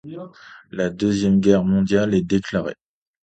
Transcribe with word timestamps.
La 0.71 0.89
Deuxième 0.89 1.39
Guerre 1.39 1.63
mondiale 1.63 2.15
est 2.15 2.23
déclarée. 2.23 2.73